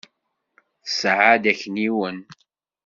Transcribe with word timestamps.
Tesεa-d 0.83 1.43
akniwen. 1.51 2.17